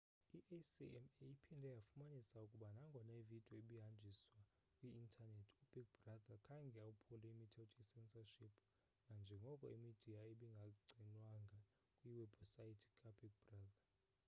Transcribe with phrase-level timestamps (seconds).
[0.37, 4.39] i-acma iphinde yafumanisa ukuba nagona ividiyo ibihanjiswa
[4.75, 8.53] kwi-intanethi ubig brother khange ophule imithetho ye-censorship
[9.07, 11.59] nanjengoko imidiya ibingagcinwanga
[11.97, 13.77] kwiwebhusaythi kabig brother